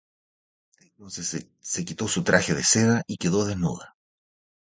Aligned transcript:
Entonces 0.81 1.45
se 1.59 1.85
quitó 1.85 2.07
su 2.07 2.23
traje 2.23 2.55
de 2.55 2.63
seda 2.63 3.03
y 3.05 3.13
se 3.13 3.17
quedó 3.19 3.45
desnuda. 3.45 3.95